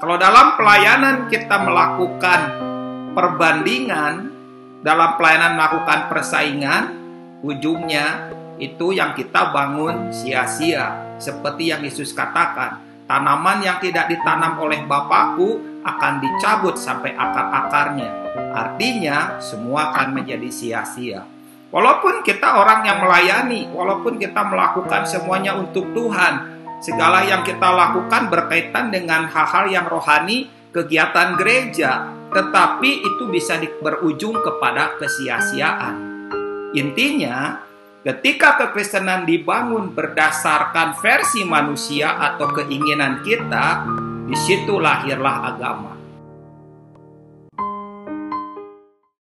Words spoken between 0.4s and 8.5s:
pelayanan kita melakukan perbandingan, dalam pelayanan melakukan persaingan, ujungnya